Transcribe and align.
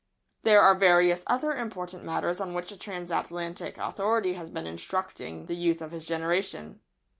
There 0.41 0.61
are 0.61 0.73
various 0.73 1.23
other 1.27 1.51
important 1.51 2.03
matters 2.03 2.39
on 2.41 2.55
which 2.55 2.71
a 2.71 2.75
transatlantic 2.75 3.77
authority 3.77 4.33
has 4.33 4.49
been 4.49 4.65
instructing 4.65 5.45
the 5.45 5.55
youth 5.55 5.79
of 5.79 5.91
his 5.91 6.05
generation. 6.07 6.81